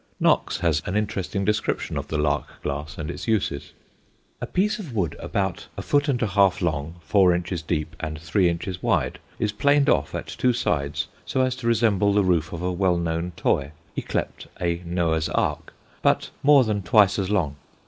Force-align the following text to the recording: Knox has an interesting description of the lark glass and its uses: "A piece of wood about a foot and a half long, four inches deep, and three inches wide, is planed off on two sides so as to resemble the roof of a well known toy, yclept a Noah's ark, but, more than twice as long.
Knox 0.19 0.61
has 0.61 0.81
an 0.87 0.95
interesting 0.97 1.45
description 1.45 1.95
of 1.95 2.07
the 2.07 2.17
lark 2.17 2.63
glass 2.63 2.97
and 2.97 3.11
its 3.11 3.27
uses: 3.27 3.71
"A 4.41 4.47
piece 4.47 4.79
of 4.79 4.95
wood 4.95 5.15
about 5.19 5.67
a 5.77 5.83
foot 5.83 6.07
and 6.07 6.19
a 6.23 6.27
half 6.29 6.59
long, 6.59 6.95
four 7.01 7.35
inches 7.35 7.61
deep, 7.61 7.95
and 7.99 8.19
three 8.19 8.49
inches 8.49 8.81
wide, 8.81 9.19
is 9.37 9.51
planed 9.51 9.89
off 9.89 10.15
on 10.15 10.23
two 10.23 10.53
sides 10.53 11.07
so 11.23 11.41
as 11.41 11.55
to 11.57 11.67
resemble 11.67 12.13
the 12.13 12.23
roof 12.23 12.51
of 12.51 12.63
a 12.63 12.71
well 12.71 12.97
known 12.97 13.33
toy, 13.37 13.73
yclept 13.95 14.47
a 14.59 14.81
Noah's 14.85 15.29
ark, 15.29 15.71
but, 16.01 16.31
more 16.41 16.63
than 16.63 16.81
twice 16.81 17.19
as 17.19 17.29
long. 17.29 17.57